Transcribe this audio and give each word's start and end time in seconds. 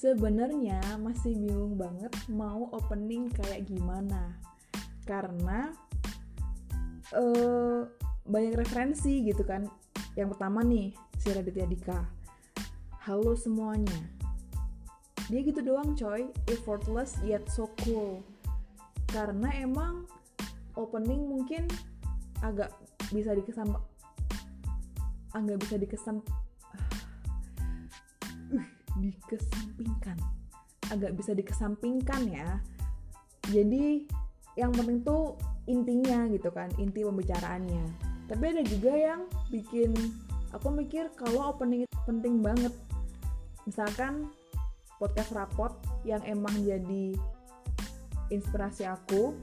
sebenarnya 0.00 0.80
masih 0.96 1.36
bingung 1.36 1.76
banget 1.76 2.08
mau 2.32 2.72
opening 2.72 3.28
kayak 3.36 3.68
gimana. 3.68 4.32
Karena 5.04 5.76
uh, 7.12 7.84
banyak 8.24 8.56
referensi 8.56 9.20
gitu 9.28 9.44
kan. 9.44 9.68
Yang 10.16 10.36
pertama 10.36 10.64
nih 10.64 10.96
si 11.20 11.28
Raditya 11.28 11.68
Dika. 11.68 12.00
Halo 13.04 13.36
semuanya. 13.36 14.00
Dia 15.28 15.44
gitu 15.44 15.60
doang 15.60 15.92
coy. 15.92 16.32
Effortless 16.48 17.20
yet 17.20 17.44
so 17.52 17.68
cool. 17.84 18.24
Karena 19.12 19.52
emang 19.60 20.08
opening 20.80 21.28
mungkin 21.28 21.68
agak 22.40 22.72
bisa 23.12 23.36
dikesan 23.36 23.68
agak 25.36 25.60
bisa 25.60 25.76
dikesan 25.76 26.24
dikesampingkan. 29.00 30.16
Agak 30.92 31.16
bisa 31.16 31.32
dikesampingkan 31.32 32.22
ya. 32.28 32.60
Jadi 33.48 34.04
yang 34.58 34.70
penting 34.76 35.00
tuh 35.02 35.38
intinya 35.70 36.26
gitu 36.28 36.50
kan 36.52 36.68
inti 36.76 37.02
pembicaraannya. 37.06 37.84
Tapi 38.30 38.44
ada 38.46 38.62
juga 38.62 38.92
yang 38.94 39.26
bikin 39.50 39.94
aku 40.54 40.70
mikir 40.70 41.10
kalau 41.18 41.50
opening 41.50 41.86
itu 41.86 41.96
penting 42.06 42.44
banget. 42.44 42.74
Misalkan 43.66 44.30
podcast 45.00 45.32
rapot 45.32 45.72
yang 46.04 46.20
emang 46.28 46.52
jadi 46.62 47.16
inspirasi 48.30 48.86
aku 48.86 49.34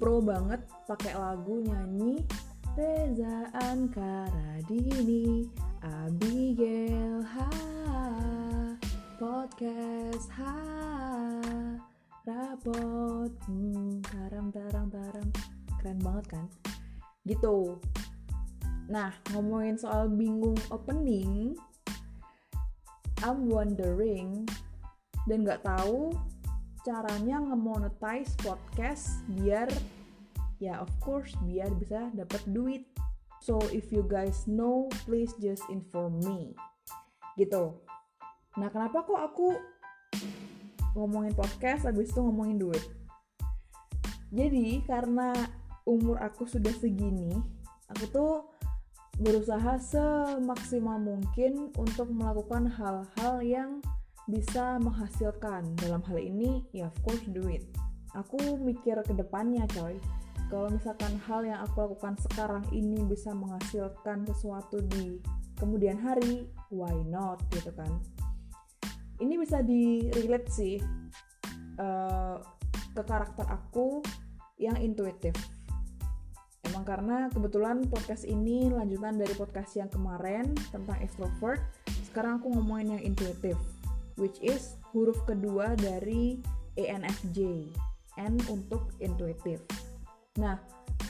pro 0.00 0.24
banget 0.24 0.64
pakai 0.88 1.12
lagu 1.12 1.60
nyanyi 1.60 2.24
Reza 2.72 3.52
Ankaradini 3.52 5.44
Abigail 5.84 7.20
Ha 7.20 7.79
podcast. 9.20 10.32
Ha 10.40 10.56
rapot 12.24 13.28
hmm, 13.44 14.00
taram 14.08 14.48
taram 14.48 14.88
taram. 14.88 15.28
Keren 15.76 16.00
banget 16.00 16.26
kan? 16.32 16.46
Gitu. 17.28 17.76
Nah 18.88 19.12
ngomongin 19.36 19.76
soal 19.76 20.08
bingung 20.08 20.56
opening 20.72 21.52
I'm 23.20 23.52
wondering 23.52 24.48
dan 25.28 25.44
nggak 25.44 25.68
tahu 25.68 26.16
caranya 26.80 27.44
nge-monetize 27.44 28.32
podcast 28.40 29.20
biar 29.36 29.68
ya 30.56 30.80
of 30.80 30.88
course 31.04 31.36
biar 31.44 31.68
bisa 31.76 32.08
dapat 32.16 32.40
duit. 32.48 32.88
So 33.44 33.60
if 33.68 33.92
you 33.92 34.00
guys 34.00 34.48
know 34.48 34.88
please 35.04 35.36
just 35.36 35.68
inform 35.68 36.24
me. 36.24 36.56
Gitu 37.36 37.89
nah 38.58 38.66
kenapa 38.70 39.06
kok 39.06 39.20
aku 39.20 39.54
ngomongin 40.98 41.34
podcast 41.34 41.86
habis 41.86 42.10
itu 42.10 42.18
ngomongin 42.18 42.58
duit? 42.58 42.82
Jadi 44.30 44.82
karena 44.86 45.34
umur 45.86 46.18
aku 46.22 46.46
sudah 46.46 46.70
segini 46.74 47.34
aku 47.90 48.04
tuh 48.10 48.34
berusaha 49.20 49.76
semaksimal 49.76 50.96
mungkin 50.96 51.68
untuk 51.76 52.08
melakukan 52.08 52.70
hal-hal 52.70 53.34
yang 53.42 53.70
bisa 54.30 54.78
menghasilkan. 54.80 55.66
Dalam 55.76 56.00
hal 56.06 56.18
ini 56.22 56.64
ya 56.70 56.88
of 56.88 56.96
course 57.04 57.26
duit. 57.28 57.66
Aku 58.16 58.58
mikir 58.58 58.98
ke 59.06 59.14
depannya 59.14 59.66
coy. 59.74 59.98
Kalau 60.50 60.66
misalkan 60.66 61.14
hal 61.30 61.46
yang 61.46 61.62
aku 61.62 61.86
lakukan 61.86 62.18
sekarang 62.26 62.66
ini 62.74 63.06
bisa 63.06 63.30
menghasilkan 63.30 64.26
sesuatu 64.26 64.82
di 64.82 65.22
kemudian 65.60 65.94
hari 66.00 66.48
why 66.72 66.96
not 67.06 67.38
gitu 67.54 67.70
kan 67.76 67.92
ini 69.20 69.36
bisa 69.36 69.60
di 69.60 70.08
relate 70.16 70.48
sih 70.50 70.76
uh, 71.78 72.36
ke 72.96 73.02
karakter 73.06 73.46
aku 73.46 74.02
yang 74.58 74.76
intuitif 74.80 75.36
emang 76.66 76.84
karena 76.84 77.30
kebetulan 77.30 77.86
podcast 77.88 78.26
ini 78.26 78.68
lanjutan 78.68 79.16
dari 79.16 79.32
podcast 79.36 79.78
yang 79.78 79.88
kemarin 79.88 80.52
tentang 80.74 80.98
extrovert 81.00 81.60
sekarang 82.04 82.42
aku 82.42 82.50
ngomongin 82.50 82.98
yang 82.98 83.14
intuitif 83.14 83.56
which 84.20 84.36
is 84.44 84.76
huruf 84.92 85.16
kedua 85.24 85.72
dari 85.80 86.42
ENFJ. 86.76 87.70
N 88.18 88.36
untuk 88.52 88.92
intuitif. 89.00 89.64
Nah, 90.36 90.60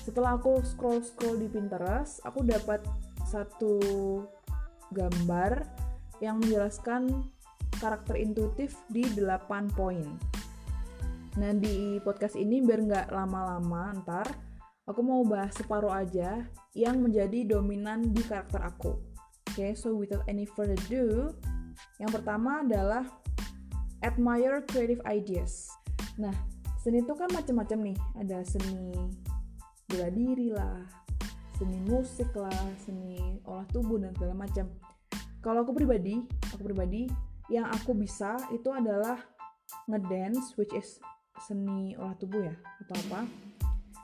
setelah 0.07 0.39
aku 0.39 0.63
scroll-scroll 0.63 1.43
di 1.43 1.49
Pinterest, 1.51 2.23
aku 2.23 2.47
dapat 2.47 2.85
satu 3.27 3.81
gambar 4.95 5.65
yang 6.23 6.39
menjelaskan 6.39 7.27
karakter 7.81 8.21
intuitif 8.21 8.77
di 8.93 9.03
8 9.17 9.73
poin. 9.73 10.05
Nah, 11.41 11.57
di 11.57 11.97
podcast 12.05 12.37
ini 12.37 12.61
biar 12.61 12.81
nggak 12.85 13.07
lama-lama 13.11 13.97
ntar, 14.05 14.29
aku 14.85 15.01
mau 15.01 15.25
bahas 15.25 15.57
separuh 15.57 15.91
aja 15.91 16.45
yang 16.77 17.01
menjadi 17.01 17.57
dominan 17.57 18.13
di 18.13 18.21
karakter 18.21 18.61
aku. 18.61 19.01
Oke, 19.51 19.67
okay, 19.67 19.71
so 19.73 19.97
without 19.97 20.23
any 20.29 20.45
further 20.45 20.77
ado, 20.87 21.33
yang 21.97 22.13
pertama 22.13 22.63
adalah 22.63 23.09
admire 24.05 24.61
creative 24.69 25.01
ideas. 25.09 25.73
Nah, 26.21 26.35
seni 26.85 27.01
itu 27.01 27.17
kan 27.17 27.33
macam-macam 27.33 27.79
nih. 27.91 27.99
Ada 28.21 28.39
seni 28.45 28.95
bela 29.89 30.09
diri 30.13 30.53
lah, 30.53 30.87
seni 31.59 31.79
musik 31.89 32.31
lah, 32.37 32.63
seni 32.85 33.41
olah 33.49 33.67
tubuh 33.73 33.99
dan 33.99 34.15
segala 34.15 34.47
macam. 34.47 34.67
Kalau 35.41 35.65
aku 35.65 35.73
pribadi, 35.73 36.21
aku 36.53 36.63
pribadi 36.69 37.09
yang 37.51 37.67
aku 37.69 37.93
bisa 37.93 38.39
itu 38.55 38.71
adalah 38.71 39.19
ngedance 39.91 40.55
which 40.55 40.73
is 40.73 41.03
seni 41.43 41.99
olah 41.99 42.15
tubuh 42.17 42.47
ya 42.47 42.55
atau 42.87 42.97
apa. 43.11 43.21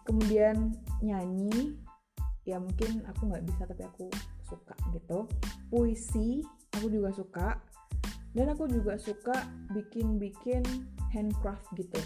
Kemudian 0.07 0.75
nyanyi, 1.03 1.75
ya 2.47 2.63
mungkin 2.63 3.03
aku 3.11 3.27
nggak 3.27 3.43
bisa 3.47 3.63
tapi 3.67 3.83
aku 3.87 4.07
suka 4.47 4.75
gitu. 4.95 5.27
Puisi, 5.67 6.47
aku 6.77 6.87
juga 6.93 7.11
suka 7.11 7.49
dan 8.37 8.53
aku 8.53 8.69
juga 8.69 9.01
suka 9.01 9.49
bikin-bikin 9.73 10.61
handcraft 11.09 11.65
gitu 11.73 11.97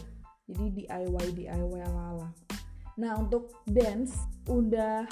jadi 0.46 0.66
DIY 0.78 1.26
DIY 1.34 1.80
ala-ala 1.90 2.30
nah 2.94 3.18
untuk 3.18 3.50
dance 3.66 4.14
udah 4.46 5.02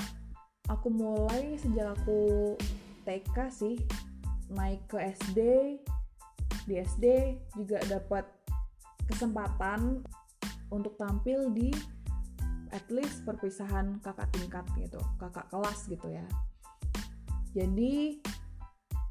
aku 0.70 0.88
mulai 0.94 1.58
sejak 1.58 1.98
aku 1.98 2.54
TK 3.02 3.36
sih 3.50 3.76
naik 4.54 4.78
ke 4.86 5.02
SD 5.18 5.40
di 6.68 6.76
SD 6.76 7.04
juga 7.56 7.80
dapat 7.88 8.28
kesempatan 9.08 10.04
untuk 10.68 11.00
tampil 11.00 11.48
di 11.56 11.72
at 12.68 12.84
least 12.92 13.24
perpisahan 13.24 13.96
kakak 14.04 14.28
tingkat 14.36 14.64
gitu 14.76 15.00
kakak 15.16 15.48
kelas 15.48 15.88
gitu 15.88 16.04
ya. 16.12 16.26
Jadi 17.56 18.20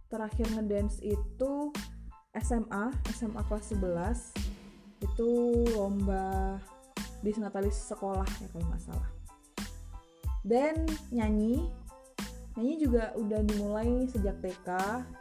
terakhir 0.08 0.46
ngedance 0.54 1.02
itu 1.02 1.74
SMA 2.38 2.94
SMA 3.18 3.42
kelas 3.50 3.74
11 3.74 5.02
itu 5.02 5.30
lomba 5.74 6.62
di 7.26 7.34
Natalis 7.42 7.90
sekolah 7.90 8.30
ya 8.38 8.48
kalau 8.54 8.66
nggak 8.70 8.84
salah. 8.86 9.10
Dan 10.46 10.86
nyanyi 11.10 11.66
nyanyi 12.54 12.76
juga 12.82 13.14
udah 13.18 13.42
dimulai 13.42 14.06
sejak 14.10 14.38
TK 14.42 14.70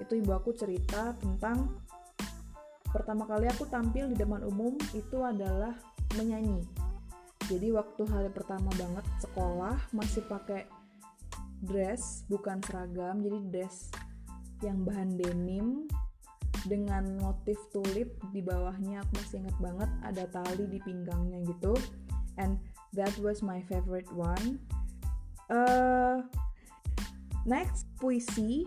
itu 0.04 0.12
ibu 0.20 0.32
aku 0.36 0.52
cerita 0.52 1.16
tentang 1.16 1.85
pertama 2.96 3.28
kali 3.28 3.44
aku 3.52 3.68
tampil 3.68 4.08
di 4.08 4.16
depan 4.16 4.40
umum 4.48 4.72
itu 4.96 5.20
adalah 5.20 5.76
menyanyi. 6.16 6.64
Jadi 7.44 7.68
waktu 7.76 8.02
hari 8.08 8.32
pertama 8.32 8.72
banget 8.80 9.04
sekolah 9.20 9.76
masih 9.92 10.24
pakai 10.24 10.64
dress 11.60 12.24
bukan 12.32 12.60
seragam 12.64 13.20
jadi 13.20 13.38
dress 13.48 13.92
yang 14.64 14.84
bahan 14.84 15.16
denim 15.20 15.84
dengan 16.64 17.20
motif 17.20 17.56
tulip 17.70 18.16
di 18.32 18.40
bawahnya 18.40 19.04
aku 19.04 19.12
masih 19.20 19.36
inget 19.44 19.56
banget 19.60 19.90
ada 20.02 20.24
tali 20.32 20.64
di 20.64 20.80
pinggangnya 20.80 21.44
gitu. 21.52 21.76
And 22.40 22.56
that 22.96 23.12
was 23.20 23.44
my 23.44 23.60
favorite 23.68 24.08
one. 24.16 24.58
Uh, 25.52 26.24
next 27.44 27.86
puisi. 28.00 28.64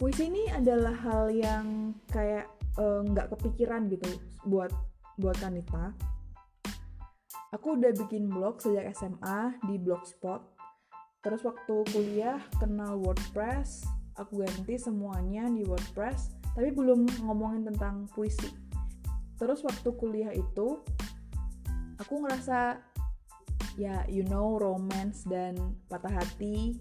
Puisi 0.00 0.32
ini 0.32 0.48
adalah 0.48 0.96
hal 0.96 1.28
yang 1.28 1.92
kayak 2.08 2.48
nggak 2.78 3.26
uh, 3.26 3.30
kepikiran 3.34 3.90
gitu 3.90 4.08
buat 4.46 4.70
buat 5.18 5.36
Kanita 5.36 5.92
aku 7.50 7.74
udah 7.78 7.90
bikin 8.06 8.30
blog 8.30 8.62
sejak 8.62 8.94
SMA 8.94 9.58
di 9.66 9.76
blogspot. 9.78 10.42
Terus 11.20 11.44
waktu 11.44 11.84
kuliah 11.92 12.40
kenal 12.56 12.96
WordPress 12.96 13.84
aku 14.16 14.40
ganti 14.46 14.80
semuanya 14.80 15.44
di 15.50 15.66
WordPress 15.66 16.32
tapi 16.56 16.72
belum 16.72 17.06
ngomongin 17.26 17.68
tentang 17.68 18.08
puisi. 18.16 18.48
Terus 19.36 19.60
waktu 19.66 19.88
kuliah 19.98 20.32
itu 20.32 20.80
aku 22.00 22.14
ngerasa 22.24 22.80
ya 23.76 24.02
you 24.08 24.24
know 24.24 24.56
romance 24.56 25.26
dan 25.28 25.58
patah 25.90 26.22
hati. 26.22 26.80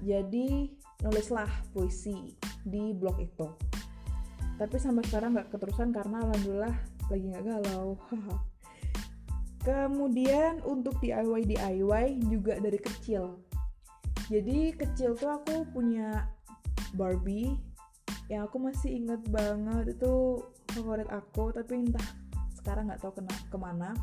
Jadi 0.00 0.70
nulislah 1.04 1.48
puisi 1.72 2.36
di 2.64 2.92
blog 2.96 3.20
itu 3.20 3.48
tapi 4.60 4.76
sampai 4.76 5.00
sekarang 5.08 5.32
nggak 5.32 5.56
keterusan 5.56 5.88
karena 5.88 6.20
alhamdulillah 6.20 6.76
lagi 7.08 7.24
nggak 7.32 7.44
galau. 7.48 7.96
Kemudian 9.66 10.60
untuk 10.68 11.00
DIY 11.00 11.48
DIY 11.48 12.06
juga 12.28 12.60
dari 12.60 12.76
kecil. 12.76 13.40
Jadi 14.28 14.76
kecil 14.76 15.16
tuh 15.16 15.32
aku 15.32 15.64
punya 15.72 16.28
Barbie 16.92 17.56
yang 18.28 18.44
aku 18.44 18.60
masih 18.60 19.00
inget 19.00 19.24
banget. 19.32 19.96
Itu 19.96 20.44
favorit 20.76 21.08
aku 21.08 21.56
tapi 21.56 21.80
entah 21.80 22.04
sekarang 22.60 22.92
nggak 22.92 23.00
tahu 23.00 23.16
kena 23.16 23.32
ke 23.48 23.56
mana. 23.56 23.96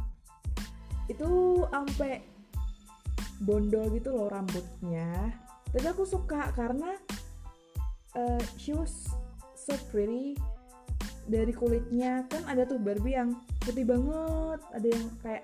Itu 1.06 1.62
sampai 1.70 2.26
bondol 3.46 3.94
gitu 3.94 4.10
loh 4.10 4.26
rambutnya. 4.34 5.38
Tapi 5.70 5.86
aku 5.86 6.02
suka 6.02 6.50
karena 6.58 6.98
uh, 8.18 8.42
she 8.58 8.74
was 8.74 9.14
so 9.68 9.76
pretty. 9.92 10.40
Dari 11.28 11.52
kulitnya 11.52 12.24
kan 12.32 12.48
ada 12.48 12.64
tuh 12.64 12.80
Barbie 12.80 13.20
yang 13.20 13.36
putih 13.60 13.84
banget 13.84 14.64
ada 14.72 14.88
yang 14.88 15.06
kayak 15.20 15.44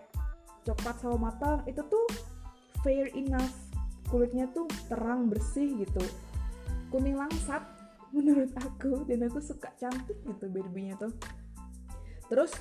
coklat 0.63 0.95
sama 1.03 1.27
matang. 1.27 1.59
Itu 1.67 1.83
tuh 1.91 2.07
fair 2.87 3.11
enough. 3.19 3.51
Kulitnya 4.07 4.47
tuh 4.55 4.63
terang 4.87 5.27
bersih 5.27 5.75
gitu. 5.75 6.03
Kuning 6.87 7.19
langsat 7.19 7.67
menurut 8.15 8.55
aku. 8.55 9.03
Dan 9.03 9.27
aku 9.27 9.43
suka 9.43 9.75
cantik 9.75 10.23
gitu 10.23 10.47
Barbie-nya 10.47 10.95
tuh. 10.95 11.11
Terus 12.31 12.55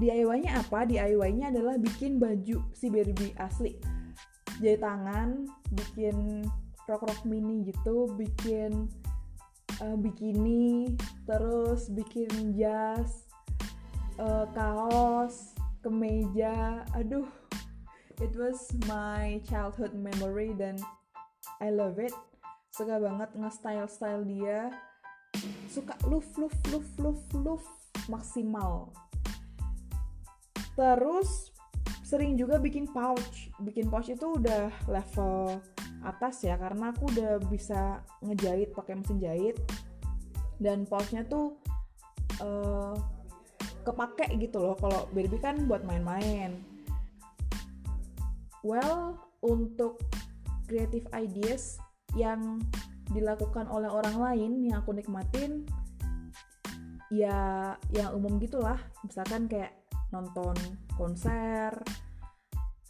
DIY-nya 0.00 0.56
apa? 0.56 0.88
DIY-nya 0.88 1.52
adalah 1.52 1.76
bikin 1.76 2.16
baju 2.16 2.64
si 2.72 2.88
Barbie 2.88 3.36
asli. 3.36 3.76
Jahit 4.64 4.80
tangan 4.80 5.44
bikin 5.76 6.40
rok-rok 6.88 7.20
mini 7.28 7.68
gitu 7.68 8.08
bikin 8.16 8.88
uh, 9.82 9.96
bikini 9.96 10.94
terus 11.28 11.88
bikin 11.92 12.56
jas 12.56 13.26
uh, 14.20 14.48
kaos 14.56 15.56
kemeja. 15.84 16.84
Aduh 16.96 17.28
it 18.20 18.32
was 18.36 18.72
my 18.88 19.40
childhood 19.44 19.92
memory 19.92 20.56
dan 20.56 20.80
I 21.60 21.72
love 21.72 22.00
it. 22.00 22.12
Suka 22.72 23.00
banget 23.00 23.32
nge-style 23.32 23.88
style 23.88 24.24
dia. 24.24 24.68
Suka 25.68 25.96
luf 26.08 26.28
luf 26.36 26.52
luf 26.72 26.88
luf 27.00 27.20
luf 27.32 27.64
maksimal. 28.08 28.92
Terus 30.76 31.52
sering 32.04 32.36
juga 32.36 32.60
bikin 32.60 32.84
pouch. 32.92 33.48
Bikin 33.64 33.88
pouch 33.88 34.12
itu 34.12 34.36
udah 34.36 34.68
level 34.88 35.56
atas 36.04 36.44
ya 36.44 36.58
karena 36.60 36.92
aku 36.92 37.08
udah 37.12 37.40
bisa 37.48 38.02
ngejahit 38.24 38.72
pakai 38.76 38.98
mesin 38.98 39.20
jahit. 39.22 39.56
Dan 40.56 40.88
pouchnya 40.88 41.24
tuh 41.28 41.60
uh, 42.40 42.96
kepake 43.84 44.34
gitu 44.40 44.58
loh 44.58 44.74
kalau 44.76 45.06
Barbie 45.12 45.40
kan 45.40 45.68
buat 45.68 45.84
main-main. 45.84 46.58
Well 48.66 49.20
untuk 49.44 50.02
creative 50.66 51.06
ideas 51.14 51.78
yang 52.18 52.58
dilakukan 53.14 53.70
oleh 53.70 53.86
orang 53.86 54.18
lain 54.18 54.52
yang 54.66 54.82
aku 54.82 54.90
nikmatin 54.90 55.62
ya 57.14 57.72
yang 57.94 58.10
umum 58.16 58.42
gitulah. 58.42 58.80
Misalkan 59.06 59.46
kayak 59.46 59.76
nonton 60.10 60.54
konser 60.98 61.70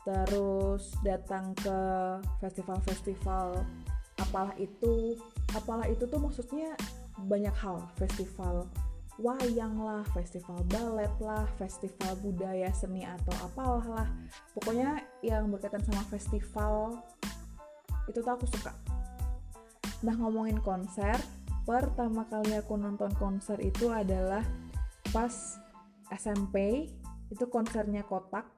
terus 0.07 0.95
datang 1.03 1.51
ke 1.59 1.79
festival-festival 2.39 3.59
apalah 4.23 4.55
itu 4.55 5.19
apalah 5.59 5.85
itu 5.91 6.07
tuh 6.07 6.23
maksudnya 6.23 6.79
banyak 7.27 7.53
hal 7.59 7.83
festival 7.99 8.71
wayang 9.17 9.81
lah, 9.81 10.05
festival 10.13 10.61
balet 10.69 11.13
lah, 11.25 11.49
festival 11.57 12.13
budaya 12.21 12.69
seni 12.77 13.05
atau 13.05 13.33
apalah 13.49 13.87
lah. 13.89 14.09
Pokoknya 14.53 15.01
yang 15.25 15.49
berkaitan 15.49 15.81
sama 15.89 16.05
festival 16.13 17.01
itu 18.07 18.19
tuh 18.21 18.33
aku 18.33 18.45
suka. 18.45 18.77
Nah 20.05 20.15
ngomongin 20.21 20.61
konser, 20.61 21.17
pertama 21.65 22.29
kali 22.29 22.61
aku 22.61 22.77
nonton 22.77 23.11
konser 23.17 23.57
itu 23.65 23.89
adalah 23.89 24.45
pas 25.11 25.33
SMP, 26.13 26.87
itu 27.33 27.45
konsernya 27.49 28.05
kotak. 28.05 28.56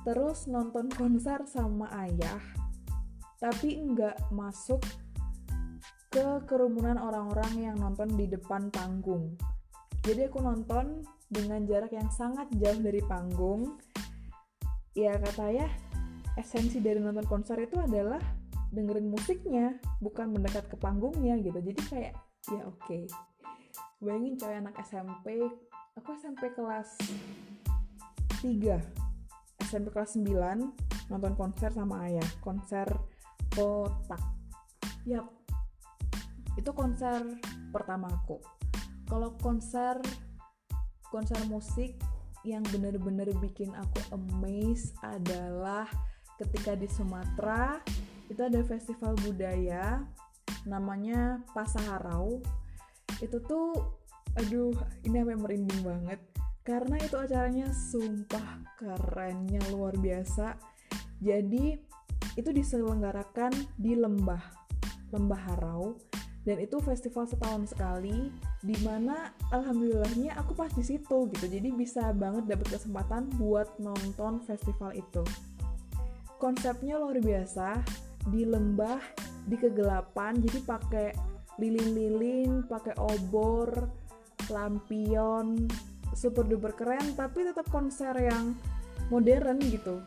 Terus 0.00 0.48
nonton 0.48 0.88
konser 0.88 1.44
sama 1.44 1.92
ayah, 2.08 2.40
tapi 3.36 3.76
nggak 3.76 4.32
masuk 4.32 4.80
ke 6.10 6.26
kerumunan 6.48 6.98
orang-orang 6.98 7.70
yang 7.70 7.76
nonton 7.78 8.16
di 8.18 8.26
depan 8.26 8.72
panggung. 8.72 9.36
Jadi 10.02 10.26
aku 10.26 10.40
nonton 10.40 11.04
dengan 11.28 11.62
jarak 11.68 11.92
yang 11.92 12.08
sangat 12.10 12.48
jauh 12.56 12.80
dari 12.80 12.98
panggung. 13.04 13.78
Ya 14.96 15.14
kata 15.20 15.52
ya 15.54 15.68
esensi 16.34 16.82
dari 16.82 16.98
nonton 16.98 17.28
konser 17.28 17.60
itu 17.62 17.78
adalah 17.78 18.18
dengerin 18.74 19.12
musiknya 19.12 19.78
bukan 20.00 20.34
mendekat 20.34 20.66
ke 20.66 20.76
panggungnya 20.80 21.38
gitu. 21.38 21.60
Jadi 21.60 21.80
kayak 21.86 22.14
ya 22.50 22.62
oke. 22.64 22.80
Okay. 22.86 23.04
bayangin 24.00 24.40
cowok 24.40 24.56
anak 24.64 24.74
SMP 24.80 25.44
aku 25.92 26.16
SMP 26.16 26.48
kelas 26.56 26.96
3 28.40 29.09
SMP 29.70 29.94
kelas 29.94 30.18
9 30.18 31.14
nonton 31.14 31.32
konser 31.38 31.70
sama 31.70 32.10
ayah. 32.10 32.26
Konser 32.42 32.90
kotak. 33.54 34.18
Yap. 35.06 35.30
Itu 36.58 36.74
konser 36.74 37.22
pertamaku 37.70 38.42
kalau 39.10 39.34
konser 39.42 39.98
konser 41.10 41.42
musik 41.50 41.98
yang 42.46 42.62
bener-bener 42.70 43.26
bikin 43.42 43.74
aku 43.74 43.98
amazed 44.14 44.94
adalah 45.02 45.90
ketika 46.38 46.78
di 46.78 46.86
Sumatera 46.86 47.82
itu 48.30 48.38
ada 48.38 48.62
festival 48.62 49.18
budaya 49.26 50.06
namanya 50.62 51.42
Pasaharau 51.50 52.38
itu 53.18 53.36
tuh 53.44 53.74
aduh 54.38 54.70
ini 55.02 55.20
sampai 55.20 55.36
merinding 55.36 55.82
banget 55.82 56.22
karena 56.60 57.00
itu 57.00 57.16
acaranya 57.16 57.72
sumpah 57.72 58.60
kerennya 58.76 59.60
luar 59.72 59.96
biasa. 59.96 60.56
Jadi 61.20 61.76
itu 62.36 62.50
diselenggarakan 62.52 63.52
di 63.76 63.96
lembah 63.96 64.40
lembah 65.10 65.40
Harau. 65.50 65.98
Dan 66.40 66.56
itu 66.56 66.80
festival 66.80 67.28
setahun 67.28 67.76
sekali 67.76 68.32
di 68.64 68.72
mana 68.80 69.28
alhamdulillahnya 69.52 70.40
aku 70.40 70.56
pas 70.56 70.72
di 70.72 70.80
situ 70.80 71.28
gitu. 71.36 71.46
Jadi 71.46 71.68
bisa 71.76 72.16
banget 72.16 72.48
dapat 72.48 72.80
kesempatan 72.80 73.28
buat 73.36 73.76
nonton 73.76 74.40
festival 74.48 74.96
itu. 74.96 75.20
Konsepnya 76.40 76.96
luar 76.96 77.20
biasa 77.20 77.84
di 78.32 78.48
lembah 78.48 79.04
di 79.44 79.56
kegelapan. 79.60 80.40
Jadi 80.40 80.58
pakai 80.64 81.08
lilin-lilin 81.60 82.64
pakai 82.64 82.96
obor 82.96 83.68
lampion 84.48 85.68
super 86.14 86.46
duper 86.46 86.74
keren 86.74 87.14
tapi 87.14 87.46
tetap 87.46 87.66
konser 87.70 88.14
yang 88.18 88.54
modern 89.10 89.58
gitu. 89.62 90.02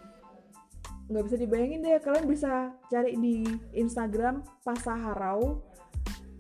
Nggak 1.11 1.23
bisa 1.27 1.37
dibayangin 1.37 1.83
deh 1.83 1.99
kalian 1.99 2.27
bisa 2.27 2.71
cari 2.87 3.19
di 3.19 3.43
Instagram 3.75 4.43
Pasaharau 4.63 5.59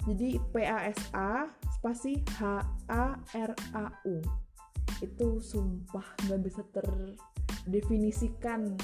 jadi 0.03 0.39
PASA 0.51 1.47
spasi 1.79 2.23
H 2.39 2.63
A 2.91 3.15
R 3.35 3.51
A 3.75 3.85
U. 4.07 4.19
Itu 5.03 5.39
sumpah 5.39 6.15
nggak 6.27 6.41
bisa 6.43 6.63
terdefinisikan 6.71 8.75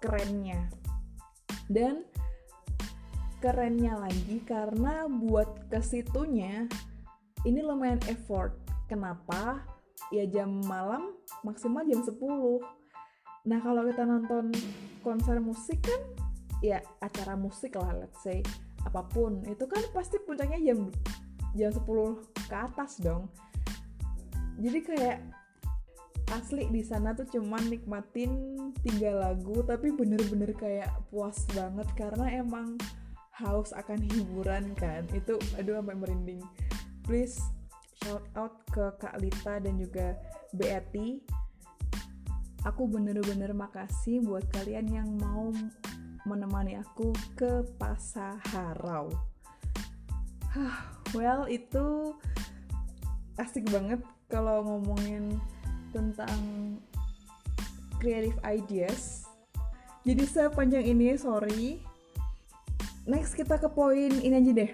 kerennya. 0.00 0.68
Dan 1.68 2.04
kerennya 3.40 3.98
lagi 3.98 4.38
karena 4.44 5.08
buat 5.10 5.66
ke 5.66 5.82
situnya 5.82 6.70
ini 7.42 7.58
lumayan 7.58 7.98
effort 8.06 8.61
kenapa? 8.92 9.64
Ya 10.12 10.28
jam 10.28 10.60
malam 10.68 11.16
maksimal 11.40 11.88
jam 11.88 12.04
10 12.04 12.12
nah 13.42 13.58
kalau 13.58 13.82
kita 13.90 14.06
nonton 14.06 14.54
konser 15.02 15.42
musik 15.42 15.82
kan 15.82 15.98
ya 16.62 16.78
acara 17.02 17.34
musik 17.34 17.74
lah 17.74 17.90
let's 17.96 18.20
say 18.22 18.44
apa 18.86 19.02
pun. 19.08 19.42
Itu 19.48 19.66
kan 19.66 19.82
pasti 19.90 20.20
puncaknya 20.22 20.60
jam 20.62 20.92
jam 21.56 21.70
10 21.72 21.82
ke 22.46 22.56
atas 22.56 23.00
dong. 23.00 23.26
Jadi 24.60 24.78
kayak 24.84 25.18
asli 26.32 26.64
di 26.70 26.80
sana 26.80 27.12
tuh 27.12 27.28
cuman 27.28 27.68
nikmatin 27.68 28.56
tiga 28.80 29.12
lagu 29.12 29.60
tapi 29.66 29.92
bener-bener 29.92 30.54
kayak 30.56 30.88
puas 31.12 31.44
banget 31.52 31.84
karena 31.92 32.40
emang 32.40 32.78
haus 33.34 33.74
akan 33.74 34.00
hiburan 34.06 34.70
kan. 34.78 35.02
Itu 35.10 35.40
aduh 35.58 35.82
sampai 35.82 35.98
merinding. 35.98 36.42
Please 37.02 37.42
shout 38.02 38.26
out 38.34 38.54
ke 38.74 38.84
Kak 38.98 39.22
Lita 39.22 39.62
dan 39.62 39.78
juga 39.78 40.18
Beati 40.50 41.22
aku 42.62 42.86
bener-bener 42.86 43.50
makasih 43.54 44.22
buat 44.22 44.46
kalian 44.54 44.86
yang 44.90 45.08
mau 45.18 45.50
menemani 46.22 46.78
aku 46.78 47.10
ke 47.34 47.66
Pasaharau. 47.78 49.10
well, 51.16 51.46
itu 51.50 52.14
asik 53.38 53.66
banget 53.70 53.98
kalau 54.30 54.62
ngomongin 54.62 55.38
tentang 55.90 56.38
creative 57.98 58.38
ideas. 58.46 59.26
Jadi 60.02 60.26
sepanjang 60.26 60.86
ini 60.86 61.14
sorry. 61.18 61.82
Next 63.06 63.34
kita 63.34 63.58
ke 63.58 63.66
poin 63.66 64.10
ini 64.22 64.34
aja 64.38 64.52
deh. 64.54 64.70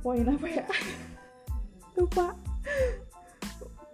Poin 0.00 0.24
apa 0.24 0.48
ya? 0.48 0.66
Lupa. 1.96 2.34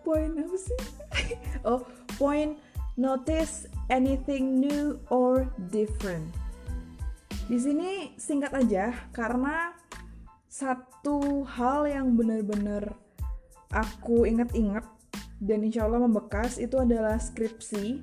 Poin 0.07 0.31
apa 0.38 0.57
sih? 0.57 0.81
oh, 1.69 1.83
poin 2.17 2.57
notice 2.99 3.67
anything 3.90 4.59
new 4.62 4.99
or 5.12 5.47
different. 5.71 6.31
Di 7.49 7.57
sini 7.57 8.12
singkat 8.21 8.52
aja 8.52 8.93
karena 9.11 9.73
satu 10.49 11.45
hal 11.45 11.88
yang 11.88 12.17
benar-benar 12.19 12.93
aku 13.73 14.25
inget-inget 14.25 14.85
dan 15.38 15.59
insya 15.62 15.87
Allah 15.87 16.02
membekas 16.02 16.59
itu 16.59 16.81
adalah 16.81 17.21
skripsi 17.21 18.02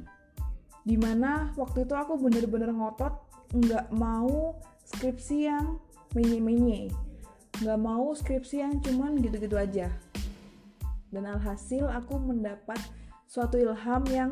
di 0.85 0.95
mana 0.95 1.51
waktu 1.57 1.83
itu 1.83 1.97
aku 1.97 2.21
bener-bener 2.21 2.69
ngotot 2.69 3.11
nggak 3.51 3.89
mau 3.91 4.55
skripsi 4.85 5.49
yang 5.49 5.81
menye-menye 6.13 6.93
nggak 7.63 7.79
mau 7.79 8.11
skripsi 8.11 8.59
yang 8.59 8.83
cuman 8.83 9.19
gitu-gitu 9.23 9.55
aja. 9.55 9.87
Dan 11.13 11.23
alhasil 11.23 11.87
aku 11.87 12.19
mendapat 12.19 12.79
suatu 13.29 13.55
ilham 13.55 14.03
yang 14.11 14.31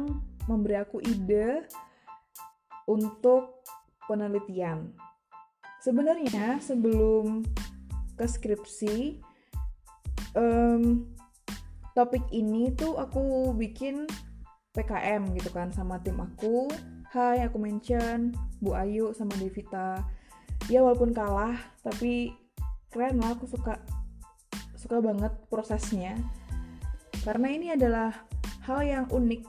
memberi 0.51 0.75
aku 0.79 0.99
ide 0.99 1.63
untuk 2.87 3.63
penelitian. 4.07 4.91
Sebenarnya 5.79 6.59
sebelum 6.59 7.43
ke 8.19 8.25
skripsi 8.27 9.23
um, 10.35 11.07
topik 11.95 12.23
ini 12.35 12.71
tuh 12.75 12.99
aku 12.99 13.55
bikin 13.55 14.03
PKM 14.73 15.31
gitu 15.37 15.49
kan 15.53 15.71
sama 15.71 16.01
tim 16.03 16.19
aku. 16.19 16.67
Hai 17.13 17.45
aku 17.45 17.61
mention 17.61 18.33
Bu 18.59 18.73
Ayu 18.73 19.13
sama 19.13 19.37
Devita. 19.37 20.01
Ya 20.71 20.81
walaupun 20.81 21.13
kalah 21.13 21.55
tapi 21.85 22.33
keren 22.93 23.17
lah 23.17 23.33
aku 23.33 23.49
suka 23.49 23.81
suka 24.77 25.01
banget 25.01 25.33
prosesnya 25.49 26.13
karena 27.25 27.47
ini 27.49 27.67
adalah 27.73 28.13
hal 28.69 28.85
yang 28.85 29.05
unik 29.09 29.41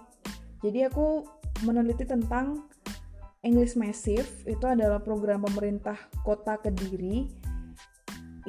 jadi 0.64 0.88
aku 0.88 1.28
meneliti 1.68 2.08
tentang 2.08 2.64
English 3.44 3.76
Massive 3.76 4.26
itu 4.48 4.64
adalah 4.64 5.04
program 5.04 5.44
pemerintah 5.44 6.00
kota 6.24 6.56
Kediri 6.56 7.28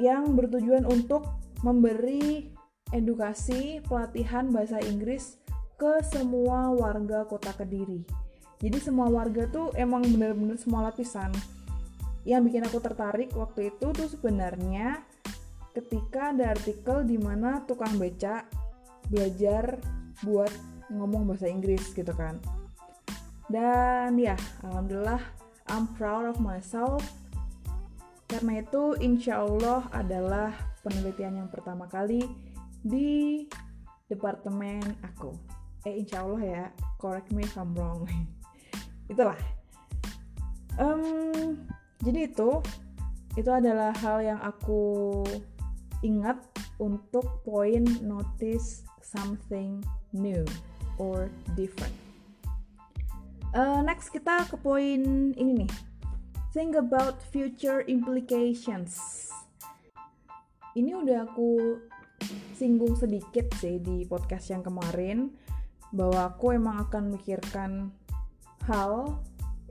yang 0.00 0.32
bertujuan 0.32 0.88
untuk 0.88 1.28
memberi 1.60 2.48
edukasi 2.96 3.84
pelatihan 3.84 4.48
bahasa 4.48 4.80
Inggris 4.80 5.36
ke 5.76 6.00
semua 6.08 6.72
warga 6.72 7.28
kota 7.28 7.52
Kediri. 7.52 8.00
Jadi 8.56 8.78
semua 8.80 9.12
warga 9.12 9.44
tuh 9.52 9.68
emang 9.76 10.00
bener-bener 10.08 10.56
semua 10.56 10.88
lapisan. 10.88 11.28
Yang 12.26 12.42
bikin 12.50 12.62
aku 12.66 12.78
tertarik 12.82 13.30
waktu 13.38 13.70
itu 13.70 13.86
tuh 13.94 14.08
sebenarnya 14.10 14.98
ketika 15.70 16.34
ada 16.34 16.50
artikel 16.58 17.06
di 17.06 17.14
mana 17.20 17.62
tukang 17.62 17.94
beca 17.94 18.42
belajar 19.06 19.78
buat 20.26 20.50
ngomong 20.90 21.30
bahasa 21.30 21.46
Inggris 21.46 21.94
gitu 21.94 22.10
kan. 22.10 22.42
Dan 23.46 24.18
ya, 24.18 24.34
alhamdulillah 24.66 25.22
I'm 25.70 25.86
proud 25.94 26.26
of 26.26 26.42
myself. 26.42 27.06
Karena 28.26 28.58
itu 28.58 28.98
insya 28.98 29.46
Allah 29.46 29.86
adalah 29.94 30.50
penelitian 30.82 31.46
yang 31.46 31.50
pertama 31.50 31.86
kali 31.86 32.26
di 32.82 33.46
departemen 34.10 34.82
aku. 35.06 35.30
Eh 35.86 36.02
insya 36.02 36.26
Allah 36.26 36.42
ya, 36.42 36.64
correct 36.98 37.30
me 37.30 37.46
if 37.46 37.54
I'm 37.54 37.70
wrong. 37.78 38.02
Itulah. 39.12 39.38
Um, 40.82 41.62
jadi 42.04 42.28
itu, 42.28 42.60
itu 43.36 43.50
adalah 43.52 43.92
hal 44.00 44.24
yang 44.24 44.40
aku 44.40 45.24
ingat 46.04 46.40
untuk 46.76 47.40
poin 47.44 47.84
notice 48.04 48.84
something 49.00 49.80
new 50.12 50.44
or 51.00 51.32
different. 51.56 51.92
Uh, 53.56 53.80
next 53.80 54.12
kita 54.12 54.44
ke 54.44 54.56
poin 54.60 55.32
ini 55.32 55.64
nih. 55.64 55.72
Think 56.52 56.76
about 56.76 57.20
future 57.32 57.84
implications. 57.84 58.96
Ini 60.76 60.92
udah 60.92 61.24
aku 61.24 61.80
singgung 62.56 62.96
sedikit 62.96 63.48
sih 63.60 63.80
di 63.80 64.08
podcast 64.08 64.52
yang 64.52 64.64
kemarin 64.64 65.32
bahwa 65.92 66.32
aku 66.32 66.56
emang 66.56 66.80
akan 66.88 67.12
mikirkan 67.12 67.92
hal 68.64 69.20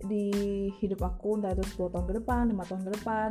di 0.06 0.30
hidup 0.80 1.02
aku 1.04 1.42
entah 1.42 1.52
itu 1.54 1.66
10 1.76 1.94
tahun 1.94 2.06
ke 2.06 2.14
depan, 2.22 2.44
5 2.54 2.70
tahun 2.70 2.82
ke 2.86 2.92
depan, 3.02 3.30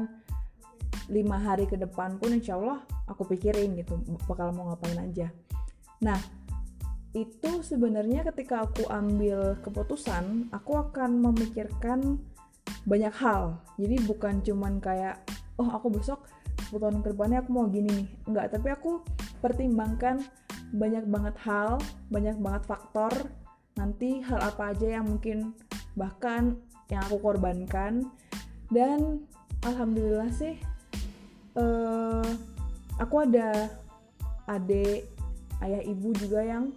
5 1.09 1.47
hari 1.47 1.65
ke 1.69 1.77
depan 1.77 2.17
pun 2.17 2.31
insya 2.33 2.57
Allah 2.57 2.81
aku 3.09 3.29
pikirin 3.29 3.77
gitu 3.79 4.01
bakal 4.29 4.51
mau 4.53 4.73
ngapain 4.73 4.99
aja. 5.01 5.29
Nah, 6.03 6.19
itu 7.15 7.63
sebenarnya 7.63 8.27
ketika 8.27 8.67
aku 8.67 8.91
ambil 8.91 9.55
keputusan, 9.63 10.51
aku 10.51 10.75
akan 10.75 11.23
memikirkan 11.23 12.19
banyak 12.85 13.15
hal. 13.15 13.63
Jadi 13.79 14.03
bukan 14.05 14.43
cuman 14.43 14.83
kayak, 14.83 15.23
oh 15.63 15.71
aku 15.71 15.95
besok 15.95 16.27
10 16.69 16.83
tahun 16.83 16.99
ke 17.07 17.09
depannya 17.15 17.39
aku 17.47 17.51
mau 17.55 17.71
gini 17.71 17.89
nih. 18.03 18.09
Enggak, 18.27 18.47
tapi 18.59 18.69
aku 18.75 19.05
pertimbangkan 19.39 20.27
banyak 20.75 21.07
banget 21.07 21.37
hal, 21.47 21.79
banyak 22.11 22.37
banget 22.43 22.63
faktor. 22.67 23.13
Nanti 23.79 24.23
hal 24.23 24.39
apa 24.43 24.75
aja 24.75 24.99
yang 24.99 25.07
mungkin 25.07 25.55
bahkan 25.99 26.59
yang 26.91 27.03
aku 27.07 27.19
korbankan. 27.23 28.07
Dan 28.71 29.25
alhamdulillah 29.65 30.31
sih, 30.35 30.59
uh, 31.59 32.27
aku 32.99 33.25
ada 33.25 33.71
adik, 34.51 35.09
ayah 35.65 35.83
ibu 35.83 36.13
juga 36.19 36.45
yang 36.45 36.75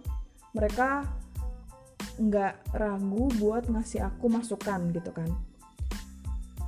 mereka 0.56 1.04
nggak 2.18 2.74
ragu 2.74 3.30
buat 3.38 3.70
ngasih 3.70 4.02
aku 4.02 4.26
masukan 4.26 4.90
gitu 4.90 5.10
kan. 5.14 5.30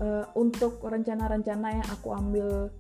Uh, 0.01 0.25
untuk 0.33 0.81
rencana-rencana 0.81 1.83
yang 1.83 1.89
aku 1.93 2.09
ambil 2.17 2.73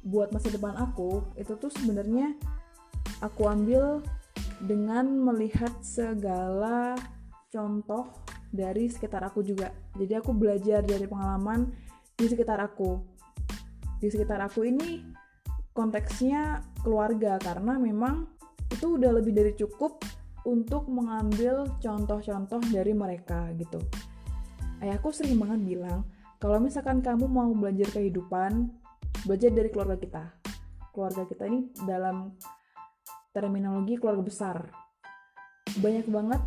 buat 0.00 0.32
masa 0.32 0.48
depan 0.48 0.72
aku 0.80 1.20
itu 1.36 1.52
tuh 1.60 1.68
sebenarnya 1.68 2.32
aku 3.20 3.44
ambil 3.44 4.00
dengan 4.64 5.04
melihat 5.12 5.72
segala 5.84 6.96
contoh 7.52 8.08
dari 8.50 8.90
sekitar 8.90 9.22
aku 9.24 9.40
juga. 9.46 9.70
Jadi 9.94 10.12
aku 10.18 10.34
belajar 10.34 10.82
dari 10.82 11.06
pengalaman 11.06 11.70
di 12.18 12.26
sekitar 12.26 12.58
aku. 12.60 13.00
Di 14.02 14.10
sekitar 14.10 14.42
aku 14.42 14.66
ini 14.66 15.06
konteksnya 15.70 16.60
keluarga 16.82 17.38
karena 17.38 17.78
memang 17.78 18.26
itu 18.70 18.98
udah 18.98 19.16
lebih 19.22 19.32
dari 19.34 19.52
cukup 19.54 20.02
untuk 20.44 20.90
mengambil 20.90 21.68
contoh-contoh 21.78 22.60
dari 22.74 22.92
mereka 22.96 23.52
gitu. 23.56 23.78
Ayahku 24.80 25.12
sering 25.12 25.36
banget 25.36 25.76
bilang, 25.76 26.08
kalau 26.40 26.56
misalkan 26.56 27.04
kamu 27.04 27.28
mau 27.28 27.52
belajar 27.52 27.92
kehidupan, 27.92 28.72
belajar 29.28 29.52
dari 29.52 29.68
keluarga 29.68 30.00
kita 30.00 30.24
keluarga 30.90 31.22
kita 31.26 31.46
ini 31.46 31.70
dalam 31.86 32.34
terminologi 33.30 33.94
keluarga 33.96 34.22
besar 34.26 34.56
banyak 35.78 36.06
banget 36.10 36.42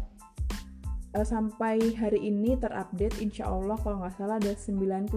uh, 1.16 1.26
sampai 1.26 1.94
hari 1.96 2.30
ini 2.30 2.58
terupdate 2.58 3.22
insya 3.22 3.50
Allah 3.50 3.78
kalau 3.82 4.02
nggak 4.02 4.14
salah 4.18 4.38
ada 4.38 4.54
97 4.54 5.10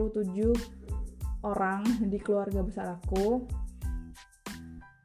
orang 1.45 1.83
di 2.13 2.19
keluarga 2.21 2.61
besar 2.65 2.87
aku 3.01 3.45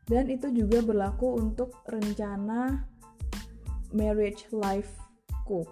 dan 0.07 0.27
itu 0.27 0.51
juga 0.51 0.83
berlaku 0.83 1.39
untuk 1.39 1.71
rencana 1.87 2.83
marriage 3.95 4.47
life-ku 4.51 5.63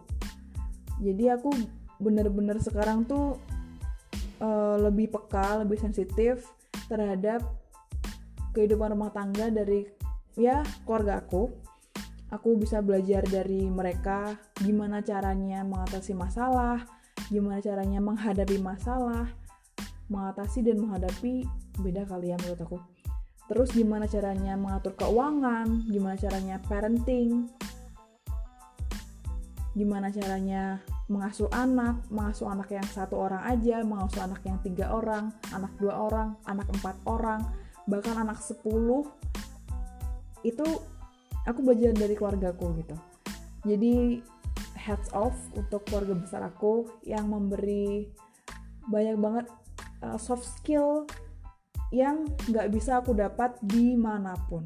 jadi 0.99 1.39
aku 1.39 1.51
bener-bener 1.99 2.59
sekarang 2.59 3.07
tuh 3.07 3.39
uh, 4.43 4.75
lebih 4.79 5.11
peka, 5.11 5.63
lebih 5.63 5.79
sensitif 5.79 6.47
terhadap 6.91 7.43
kehidupan 8.55 8.95
rumah 8.95 9.11
tangga 9.15 9.51
dari 9.51 9.87
ya 10.35 10.63
keluarga 10.83 11.23
aku. 11.23 11.51
Aku 12.29 12.61
bisa 12.61 12.85
belajar 12.85 13.25
dari 13.25 13.65
mereka 13.65 14.37
gimana 14.61 15.01
caranya 15.01 15.65
mengatasi 15.65 16.13
masalah, 16.13 16.85
gimana 17.33 17.57
caranya 17.57 17.97
menghadapi 17.97 18.61
masalah, 18.61 19.25
mengatasi 20.13 20.61
dan 20.61 20.77
menghadapi 20.77 21.45
beda 21.81 22.05
kali 22.05 22.29
ya 22.29 22.37
menurut 22.37 22.61
aku. 22.61 22.77
Terus 23.49 23.73
gimana 23.73 24.05
caranya 24.05 24.53
mengatur 24.53 24.93
keuangan, 24.93 25.89
gimana 25.89 26.13
caranya 26.21 26.61
parenting, 26.69 27.49
gimana 29.73 30.13
caranya 30.13 30.85
mengasuh 31.09 31.49
anak, 31.49 32.05
mengasuh 32.13 32.45
anak 32.45 32.69
yang 32.69 32.85
satu 32.85 33.17
orang 33.17 33.41
aja, 33.49 33.81
mengasuh 33.81 34.21
anak 34.21 34.45
yang 34.45 34.61
tiga 34.61 34.93
orang, 34.93 35.33
anak 35.49 35.73
dua 35.81 35.97
orang, 35.97 36.37
anak 36.45 36.69
empat 36.77 36.93
orang, 37.09 37.41
bahkan 37.89 38.21
anak 38.21 38.37
sepuluh 38.37 39.09
itu 40.45 40.65
aku 41.49 41.65
belajar 41.65 41.91
dari 41.97 42.13
keluargaku 42.13 42.85
gitu 42.85 42.95
jadi 43.65 44.21
heads 44.77 45.09
off 45.11 45.35
untuk 45.57 45.83
keluarga 45.89 46.15
besar 46.15 46.41
aku 46.45 46.87
yang 47.03 47.27
memberi 47.27 48.07
banyak 48.87 49.17
banget 49.19 49.45
uh, 50.01 50.17
soft 50.17 50.47
skill 50.47 51.05
yang 51.89 52.25
nggak 52.49 52.69
bisa 52.69 53.01
aku 53.01 53.17
dapat 53.17 53.57
di 53.65 53.97
mana 53.97 54.37
pun. 54.47 54.65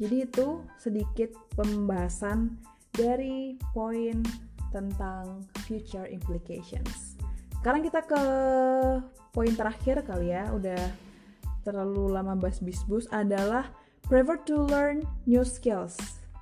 Jadi 0.00 0.24
itu 0.24 0.64
sedikit 0.80 1.36
pembahasan 1.54 2.58
dari 2.90 3.60
poin 3.76 4.24
tentang 4.72 5.44
future 5.68 6.08
implications. 6.08 7.20
Sekarang 7.60 7.84
kita 7.84 8.02
ke 8.02 8.22
poin 9.30 9.52
terakhir 9.52 10.02
kali 10.02 10.32
ya, 10.32 10.48
udah 10.50 10.80
terlalu 11.62 12.10
lama 12.10 12.34
bahas 12.34 12.58
bisbus 12.58 13.06
adalah 13.12 13.70
prefer 14.06 14.38
to 14.46 14.66
learn 14.66 15.06
new 15.26 15.42
skills. 15.42 15.98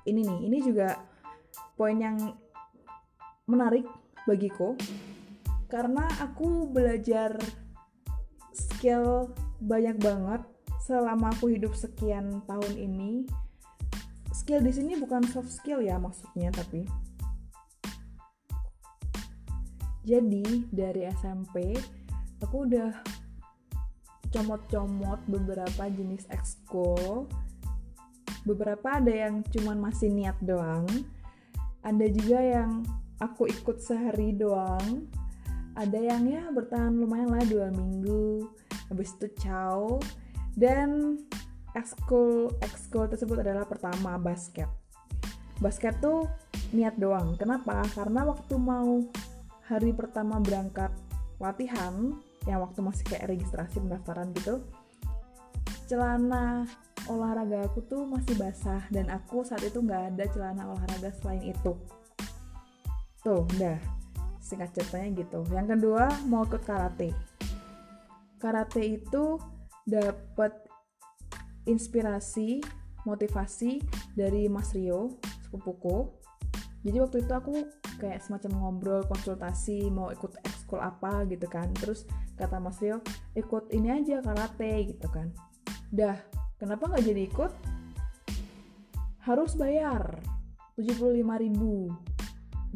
Ini 0.07 0.21
nih, 0.25 0.39
ini 0.49 0.57
juga 0.65 0.97
poin 1.77 1.97
yang 1.97 2.17
menarik 3.45 3.85
bagiku 4.25 4.77
karena 5.69 6.05
aku 6.21 6.69
belajar 6.69 7.37
skill 8.53 9.33
banyak 9.61 9.97
banget 9.97 10.41
selama 10.83 11.33
aku 11.33 11.53
hidup 11.53 11.73
sekian 11.77 12.41
tahun 12.45 12.73
ini. 12.77 13.25
Skill 14.31 14.63
di 14.65 14.71
sini 14.73 14.97
bukan 14.97 15.21
soft 15.29 15.53
skill 15.53 15.83
ya 15.83 16.01
maksudnya 16.01 16.49
tapi 16.49 16.87
jadi 20.01 20.45
dari 20.73 21.05
SMP 21.13 21.77
aku 22.41 22.65
udah 22.65 22.89
comot-comot 24.33 25.19
beberapa 25.29 25.83
jenis 25.93 26.25
ekskul 26.33 27.29
beberapa 28.47 28.97
ada 28.97 29.11
yang 29.11 29.45
cuman 29.53 29.77
masih 29.77 30.09
niat 30.09 30.37
doang. 30.41 30.85
Ada 31.81 32.05
juga 32.13 32.39
yang 32.41 32.85
aku 33.21 33.49
ikut 33.49 33.81
sehari 33.81 34.33
doang. 34.33 35.05
Ada 35.77 35.97
yang 35.97 36.27
ya 36.27 36.43
bertahan 36.51 36.93
lumayan 36.93 37.31
lah 37.31 37.45
dua 37.47 37.71
minggu. 37.71 38.45
Habis 38.91 39.15
itu 39.17 39.27
ciao. 39.39 39.97
Dan 40.53 41.21
ekskul 41.73 42.51
ekskul 42.59 43.07
tersebut 43.07 43.39
adalah 43.41 43.63
pertama 43.63 44.19
basket. 44.19 44.67
Basket 45.63 45.95
tuh 46.03 46.27
niat 46.75 46.99
doang. 46.99 47.39
Kenapa? 47.39 47.85
Karena 47.95 48.27
waktu 48.27 48.57
mau 48.59 49.05
hari 49.65 49.95
pertama 49.95 50.41
berangkat 50.43 50.91
latihan 51.39 52.13
yang 52.49 52.59
waktu 52.61 52.81
masih 52.81 53.05
kayak 53.07 53.31
registrasi 53.31 53.79
pendaftaran 53.79 54.33
gitu 54.33 54.61
celana 55.91 56.63
olahraga 57.09 57.65
aku 57.65 57.81
tuh 57.87 58.05
masih 58.05 58.37
basah 58.37 58.85
dan 58.93 59.09
aku 59.09 59.41
saat 59.41 59.63
itu 59.65 59.81
nggak 59.81 60.13
ada 60.13 60.25
celana 60.29 60.63
olahraga 60.69 61.09
selain 61.21 61.41
itu. 61.53 61.73
Tuh 63.21 63.45
udah 63.57 63.77
singkat 64.41 64.73
ceritanya 64.75 65.23
gitu. 65.23 65.45
Yang 65.53 65.77
kedua 65.77 66.09
mau 66.27 66.43
ikut 66.43 66.61
karate. 66.65 67.13
Karate 68.41 68.81
itu 68.81 69.37
dapat 69.85 70.51
inspirasi 71.69 72.61
motivasi 73.05 73.81
dari 74.13 74.49
Mas 74.49 74.73
Rio 74.73 75.17
sepupuku. 75.45 76.09
Jadi 76.81 76.97
waktu 76.97 77.17
itu 77.21 77.33
aku 77.33 77.53
kayak 78.01 78.25
semacam 78.25 78.51
ngobrol 78.57 79.01
konsultasi 79.05 79.93
mau 79.93 80.09
ikut 80.09 80.33
ekskul 80.41 80.81
apa 80.81 81.29
gitu 81.29 81.45
kan. 81.45 81.69
Terus 81.77 82.09
kata 82.33 82.57
Mas 82.57 82.81
Rio 82.81 83.05
ikut 83.37 83.69
ini 83.69 83.93
aja 83.93 84.25
karate 84.25 84.89
gitu 84.89 85.07
kan. 85.13 85.29
Dah 85.93 86.17
kenapa 86.61 86.85
nggak 86.85 87.03
jadi 87.09 87.21
ikut 87.25 87.51
harus 89.25 89.57
bayar 89.57 90.21
75 90.77 91.25
ribu 91.41 91.89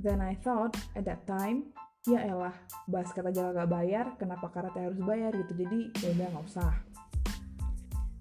then 0.02 0.26
I 0.26 0.34
thought 0.42 0.74
at 0.98 1.06
that 1.06 1.30
time 1.30 1.70
ya 2.10 2.26
elah 2.26 2.54
basket 2.90 3.30
aja 3.30 3.54
gak 3.54 3.70
bayar 3.70 4.18
kenapa 4.18 4.50
karate 4.50 4.78
harus 4.78 5.02
bayar 5.02 5.34
gitu 5.34 5.54
jadi 5.58 5.80
ya 6.02 6.08
udah 6.18 6.28
nggak 6.34 6.46
usah 6.50 6.74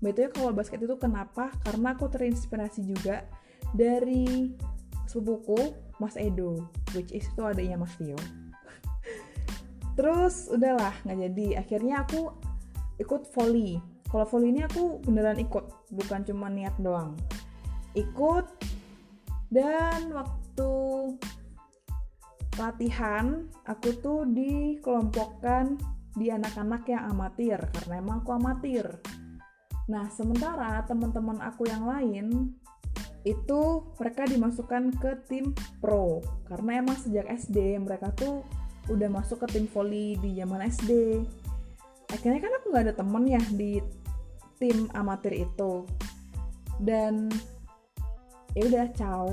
Betulnya 0.05 0.37
kalau 0.37 0.53
basket 0.53 0.85
itu 0.85 1.01
kenapa? 1.01 1.49
Karena 1.65 1.97
aku 1.97 2.13
terinspirasi 2.13 2.85
juga 2.85 3.25
dari 3.73 4.53
sepupuku 5.09 5.73
Mas 5.97 6.21
Edo, 6.21 6.69
which 6.93 7.09
is 7.17 7.25
itu 7.25 7.41
adanya 7.41 7.81
Mas 7.81 7.97
Tio. 7.97 8.21
Terus 9.97 10.53
udahlah 10.53 10.93
nggak 11.09 11.19
jadi. 11.25 11.47
Akhirnya 11.57 12.05
aku 12.05 12.37
ikut 13.01 13.33
volley. 13.33 13.81
Kalau 14.09 14.27
volley 14.31 14.55
ini 14.55 14.63
aku 14.63 15.03
beneran 15.03 15.41
ikut, 15.41 15.91
bukan 15.91 16.21
cuma 16.23 16.47
niat 16.49 16.75
doang. 16.79 17.19
Ikut 17.95 18.47
dan 19.51 20.11
waktu 20.11 20.71
latihan 22.59 23.51
aku 23.67 23.91
tuh 23.99 24.27
dikelompokkan 24.31 25.79
di 26.15 26.31
anak-anak 26.31 26.87
yang 26.87 27.11
amatir 27.11 27.59
karena 27.59 27.99
emang 27.99 28.23
aku 28.23 28.31
amatir. 28.39 28.87
Nah, 29.91 30.07
sementara 30.09 30.81
teman-teman 30.87 31.43
aku 31.43 31.67
yang 31.67 31.85
lain 31.85 32.55
itu 33.27 33.63
mereka 33.97 34.29
dimasukkan 34.29 34.95
ke 35.01 35.11
tim 35.27 35.57
pro 35.81 36.21
karena 36.47 36.85
emang 36.85 36.97
sejak 37.01 37.25
SD 37.33 37.81
mereka 37.81 38.13
tuh 38.13 38.45
udah 38.93 39.09
masuk 39.09 39.45
ke 39.45 39.59
tim 39.59 39.67
volley 39.69 40.15
di 40.21 40.37
zaman 40.39 40.61
SD. 40.69 41.25
Akhirnya 42.13 42.41
kan 42.43 42.53
aku 42.61 42.67
nggak 42.73 42.85
ada 42.91 42.95
temen 42.97 43.25
ya 43.25 43.43
di 43.55 43.81
tim 44.59 44.89
amatir 44.93 45.35
itu. 45.47 45.87
Dan 46.83 47.31
ya 48.55 48.63
udah 48.67 48.87
caw 48.95 49.25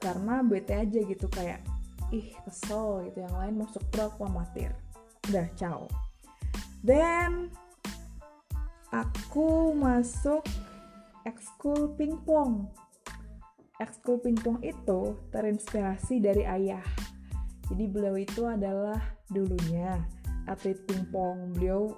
karena 0.00 0.44
bete 0.44 0.74
aja 0.76 1.00
gitu 1.00 1.26
kayak 1.32 1.64
ih 2.12 2.30
kesel 2.44 3.08
gitu. 3.08 3.24
Yang 3.24 3.34
lain 3.34 3.54
masuk 3.58 3.82
pro 3.90 4.12
aku 4.12 4.28
amatir. 4.28 4.70
Udah 5.32 5.46
ciao. 5.56 5.88
Then 6.84 7.48
aku 8.92 9.72
masuk 9.72 10.44
ekskul 11.24 11.96
pingpong. 11.96 12.68
Ekskul 13.82 14.22
pingpong 14.22 14.62
itu 14.62 15.18
terinspirasi 15.34 16.22
dari 16.22 16.46
ayah. 16.46 16.84
Jadi 17.72 17.84
beliau 17.88 18.14
itu 18.20 18.44
adalah 18.44 19.00
dulunya 19.32 19.96
atlet 20.48 20.78
pingpong 20.86 21.54
beliau 21.56 21.96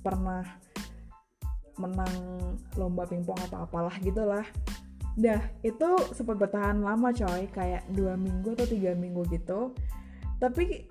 pernah 0.00 0.44
menang 1.80 2.14
lomba 2.76 3.08
pingpong 3.08 3.38
atau 3.48 3.64
apalah 3.64 3.94
gitulah 4.00 4.44
Dah, 5.18 5.42
itu 5.66 5.90
sempat 6.14 6.38
bertahan 6.38 6.80
lama 6.80 7.10
coy, 7.10 7.50
kayak 7.50 7.82
dua 7.90 8.14
minggu 8.14 8.54
atau 8.54 8.64
tiga 8.64 8.94
minggu 8.94 9.26
gitu. 9.28 9.74
Tapi 10.38 10.86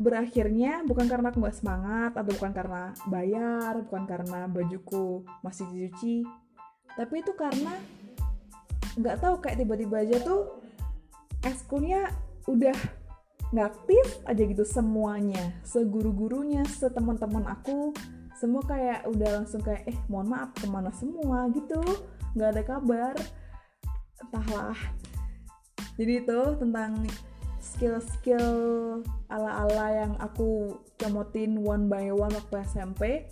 berakhirnya 0.00 0.80
bukan 0.88 1.04
karena 1.04 1.28
aku 1.28 1.44
gak 1.44 1.60
semangat 1.60 2.16
atau 2.16 2.32
bukan 2.34 2.56
karena 2.56 2.96
bayar, 3.04 3.84
bukan 3.84 4.08
karena 4.08 4.48
bajuku 4.48 5.28
masih 5.44 5.68
dicuci, 5.68 6.24
tapi 6.96 7.20
itu 7.20 7.36
karena 7.36 7.76
nggak 8.98 9.22
tahu 9.22 9.38
kayak 9.38 9.62
tiba-tiba 9.62 10.02
aja 10.02 10.16
tuh 10.24 10.58
eskulnya 11.46 12.10
udah 12.50 12.74
nggak 13.50 13.66
aktif 13.74 14.06
aja 14.26 14.42
gitu 14.46 14.62
semuanya, 14.62 15.58
seguru-gurunya, 15.66 16.62
seteman-teman 16.66 17.46
aku, 17.50 17.90
semua 18.38 18.62
kayak 18.62 19.04
udah 19.10 19.42
langsung 19.42 19.60
kayak 19.60 19.84
eh 19.90 19.98
mohon 20.06 20.30
maaf 20.30 20.54
ke 20.54 20.66
mana 20.70 20.94
semua? 20.94 21.50
gitu, 21.50 21.82
nggak 22.38 22.50
ada 22.56 22.62
kabar. 22.62 23.14
Entahlah. 24.22 24.78
Jadi 25.98 26.12
itu 26.24 26.40
tentang 26.56 27.04
skill-skill 27.60 28.48
ala-ala 29.28 29.88
yang 29.92 30.12
aku 30.16 30.80
comotin 30.96 31.60
one 31.60 31.92
by 31.92 32.08
one 32.08 32.32
waktu 32.32 32.64
SMP 32.64 33.28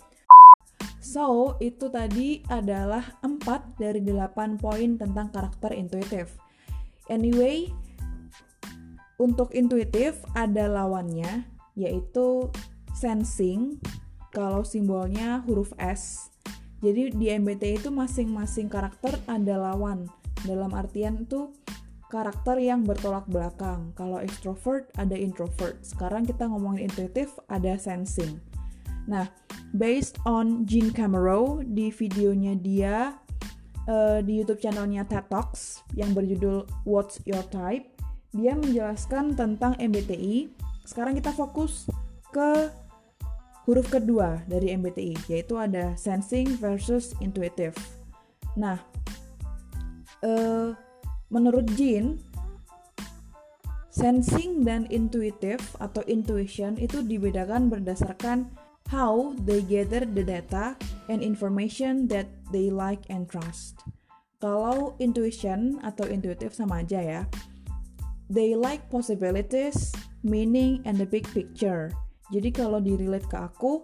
So, 1.09 1.57
itu 1.57 1.89
tadi 1.89 2.45
adalah 2.53 3.01
4 3.25 3.81
dari 3.81 3.97
8 4.05 4.61
poin 4.61 4.93
tentang 4.93 5.33
karakter 5.33 5.73
intuitif. 5.73 6.37
Anyway, 7.09 7.73
untuk 9.19 9.51
intuitif 9.51 10.15
ada 10.31 10.71
lawannya, 10.71 11.43
yaitu 11.75 12.47
sensing, 12.95 13.77
kalau 14.31 14.63
simbolnya 14.63 15.43
huruf 15.43 15.75
S. 15.75 16.31
Jadi 16.79 17.11
di 17.11 17.27
MBTI 17.27 17.83
itu 17.83 17.91
masing-masing 17.91 18.71
karakter 18.71 19.19
ada 19.27 19.59
lawan 19.59 20.07
dalam 20.47 20.71
artian 20.71 21.19
itu 21.19 21.51
karakter 22.07 22.55
yang 22.63 22.87
bertolak 22.87 23.27
belakang. 23.27 23.91
Kalau 23.99 24.23
extrovert 24.23 24.87
ada 24.95 25.13
introvert. 25.13 25.83
Sekarang 25.83 26.23
kita 26.23 26.47
ngomongin 26.47 26.87
intuitif 26.87 27.35
ada 27.51 27.75
sensing. 27.75 28.39
Nah, 29.11 29.27
based 29.75 30.15
on 30.23 30.63
Jean 30.63 30.95
Camero 30.95 31.59
di 31.59 31.91
videonya 31.91 32.55
dia 32.55 33.19
uh, 33.91 34.23
di 34.23 34.39
YouTube 34.39 34.63
channelnya 34.63 35.03
TED 35.03 35.27
Talks 35.27 35.83
yang 35.99 36.15
berjudul 36.15 36.63
What's 36.87 37.19
Your 37.27 37.43
Type, 37.51 37.98
dia 38.33 38.53
menjelaskan 38.53 39.33
tentang 39.33 39.73
MBTI. 39.79 40.49
Sekarang 40.85 41.17
kita 41.17 41.33
fokus 41.33 41.89
ke 42.29 42.69
huruf 43.69 43.89
kedua 43.89 44.41
dari 44.49 44.73
MBTI, 44.73 45.29
yaitu 45.29 45.57
ada 45.57 45.93
sensing 45.93 46.57
versus 46.57 47.13
intuitive. 47.21 47.77
Nah, 48.57 48.81
uh, 50.25 50.73
menurut 51.29 51.69
Jean 51.77 52.17
sensing 53.93 54.63
dan 54.63 54.87
intuitive 54.89 55.61
atau 55.77 56.01
intuition 56.07 56.79
itu 56.79 57.03
dibedakan 57.03 57.67
berdasarkan 57.67 58.47
how 58.89 59.37
they 59.45 59.61
gather 59.61 60.01
the 60.01 60.25
data 60.25 60.73
and 61.11 61.21
information 61.21 62.09
that 62.09 62.25
they 62.49 62.73
like 62.73 63.05
and 63.13 63.29
trust. 63.29 63.85
Kalau 64.39 64.95
intuition 65.03 65.77
atau 65.83 66.07
intuitive 66.07 66.55
sama 66.55 66.81
aja 66.81 67.03
ya. 67.03 67.21
They 68.29 68.53
like 68.53 68.93
possibilities, 68.93 69.89
meaning, 70.21 70.85
and 70.85 71.01
the 71.01 71.09
big 71.09 71.25
picture. 71.33 71.89
Jadi 72.29 72.53
kalau 72.53 72.77
di-relate 72.77 73.25
ke 73.25 73.37
aku, 73.41 73.81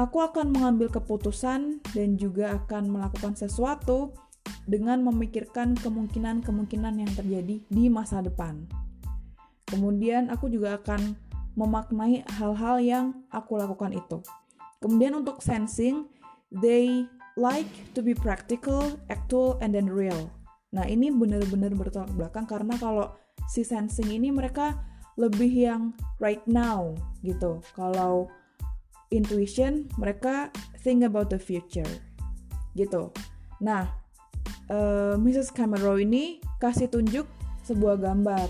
aku 0.00 0.18
akan 0.24 0.56
mengambil 0.56 0.88
keputusan 0.88 1.84
dan 1.92 2.08
juga 2.16 2.56
akan 2.56 2.88
melakukan 2.88 3.36
sesuatu 3.36 4.16
dengan 4.64 5.04
memikirkan 5.04 5.76
kemungkinan-kemungkinan 5.84 6.94
yang 7.04 7.12
terjadi 7.12 7.60
di 7.60 7.84
masa 7.92 8.24
depan. 8.24 8.64
Kemudian 9.68 10.32
aku 10.32 10.48
juga 10.48 10.80
akan 10.80 11.12
memaknai 11.52 12.24
hal-hal 12.40 12.80
yang 12.80 13.06
aku 13.28 13.60
lakukan 13.60 13.92
itu. 13.92 14.24
Kemudian 14.80 15.12
untuk 15.12 15.44
sensing, 15.44 16.08
they 16.48 17.04
like 17.36 17.68
to 17.92 18.00
be 18.00 18.16
practical, 18.16 18.96
actual, 19.12 19.60
and 19.60 19.76
then 19.76 19.92
real. 19.92 20.32
Nah 20.72 20.88
ini 20.88 21.12
benar-benar 21.12 21.76
bertolak 21.76 22.12
belakang 22.16 22.48
karena 22.48 22.78
kalau 22.80 23.12
si 23.48 23.64
sensing 23.64 24.12
ini 24.12 24.28
mereka 24.28 24.76
lebih 25.18 25.50
yang 25.50 25.82
right 26.22 26.44
now 26.46 26.94
gitu. 27.24 27.58
Kalau 27.74 28.30
intuition 29.10 29.88
mereka 29.96 30.52
think 30.84 31.02
about 31.02 31.32
the 31.32 31.40
future 31.40 31.88
gitu. 32.76 33.10
Nah, 33.58 33.90
uh, 34.70 35.14
eh, 35.14 35.14
Mrs. 35.18 35.50
Cameron 35.50 36.04
ini 36.06 36.38
kasih 36.62 36.86
tunjuk 36.86 37.26
sebuah 37.66 37.98
gambar. 37.98 38.48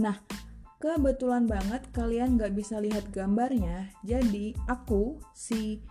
Nah, 0.00 0.16
kebetulan 0.80 1.44
banget 1.44 1.86
kalian 1.92 2.40
nggak 2.40 2.56
bisa 2.56 2.80
lihat 2.80 3.12
gambarnya, 3.12 3.92
jadi 4.00 4.56
aku 4.66 5.20
si 5.36 5.84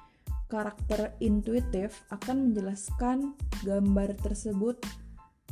karakter 0.49 1.13
intuitif 1.21 2.02
akan 2.10 2.49
menjelaskan 2.49 3.38
gambar 3.62 4.17
tersebut 4.17 4.82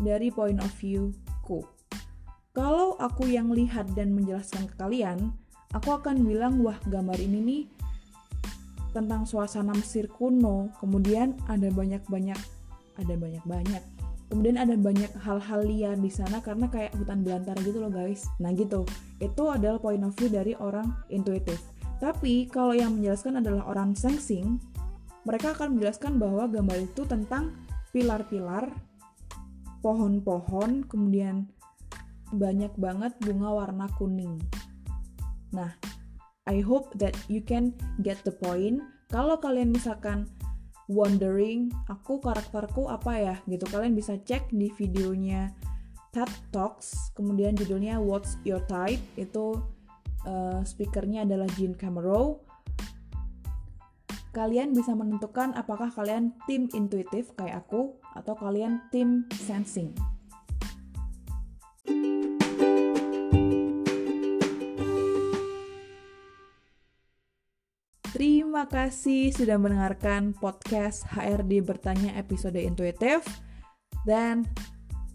dari 0.01 0.33
point 0.33 0.57
of 0.57 0.73
view 0.81 1.13
ku. 1.47 1.63
Kalau 2.51 2.99
aku 2.99 3.31
yang 3.31 3.55
lihat 3.55 3.95
dan 3.95 4.11
menjelaskan 4.11 4.67
ke 4.67 4.75
kalian, 4.75 5.31
aku 5.71 5.95
akan 5.95 6.27
bilang 6.27 6.59
wah 6.59 6.75
gambar 6.91 7.15
ini 7.23 7.39
nih 7.39 7.63
tentang 8.91 9.23
suasana 9.23 9.71
Mesir 9.71 10.11
kuno. 10.11 10.73
Kemudian 10.83 11.39
ada 11.47 11.71
banyak-banyak 11.71 12.39
ada 12.97 13.13
banyak-banyak. 13.13 13.83
Kemudian 14.27 14.59
ada 14.59 14.75
banyak 14.75 15.07
hal-hal 15.23 15.61
liar 15.63 15.95
di 15.95 16.11
sana 16.11 16.43
karena 16.43 16.67
kayak 16.67 16.91
hutan 16.99 17.23
belantara 17.23 17.63
gitu 17.63 17.79
loh 17.79 17.93
guys. 17.93 18.27
Nah 18.43 18.51
gitu, 18.51 18.83
itu 19.23 19.43
adalah 19.47 19.79
point 19.79 20.03
of 20.03 20.11
view 20.19 20.27
dari 20.27 20.51
orang 20.59 20.91
intuitif. 21.07 21.63
Tapi 22.03 22.51
kalau 22.51 22.75
yang 22.75 22.99
menjelaskan 22.99 23.39
adalah 23.39 23.63
orang 23.71 23.95
sensing, 23.95 24.59
mereka 25.23 25.55
akan 25.55 25.79
menjelaskan 25.79 26.19
bahwa 26.19 26.43
gambar 26.51 26.91
itu 26.91 27.07
tentang 27.07 27.55
pilar-pilar 27.95 28.67
pohon-pohon, 29.87 30.83
kemudian 30.91 31.47
banyak 32.35 32.75
banget 32.75 33.15
bunga 33.23 33.55
warna 33.55 33.87
kuning. 33.95 34.35
Nah, 35.55 35.71
I 36.43 36.59
hope 36.59 36.91
that 36.99 37.15
you 37.31 37.39
can 37.39 37.71
get 38.03 38.19
the 38.27 38.35
point. 38.35 38.83
Kalau 39.07 39.39
kalian 39.39 39.71
misalkan 39.71 40.27
wondering, 40.91 41.71
aku 41.87 42.19
karakterku 42.19 42.91
apa 42.91 43.15
ya 43.15 43.35
gitu, 43.47 43.63
kalian 43.71 43.95
bisa 43.95 44.19
cek 44.19 44.51
di 44.51 44.67
videonya 44.75 45.55
TED 46.11 46.27
Talks, 46.51 47.15
kemudian 47.15 47.55
judulnya 47.55 48.03
What's 48.03 48.35
Your 48.43 48.59
Type, 48.67 48.99
itu 49.15 49.63
uh, 50.27 50.59
speakernya 50.67 51.23
adalah 51.23 51.47
Jean 51.55 51.71
Cameron 51.79 52.43
kalian 54.37 54.69
bisa 54.69 54.93
menentukan 54.93 55.57
apakah 55.57 55.89
kalian 55.89 56.29
tim 56.45 56.69
intuitif 56.77 57.33
kayak 57.33 57.65
aku 57.65 57.97
atau 58.13 58.37
kalian 58.37 58.85
tim 58.93 59.25
sensing. 59.33 59.97
Terima 68.13 68.69
kasih 68.69 69.33
sudah 69.33 69.57
mendengarkan 69.57 70.37
podcast 70.37 71.05
HRD 71.17 71.65
Bertanya 71.65 72.13
episode 72.13 72.61
intuitif. 72.61 73.25
Dan 74.05 74.45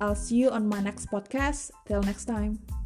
I'll 0.03 0.19
see 0.19 0.43
you 0.47 0.51
on 0.51 0.67
my 0.67 0.83
next 0.83 1.07
podcast. 1.11 1.71
Till 1.87 2.03
next 2.03 2.27
time. 2.27 2.82